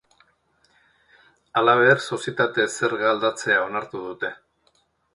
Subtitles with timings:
[1.61, 4.37] Halaber, sozietate-zerga aldatzea onartu dute.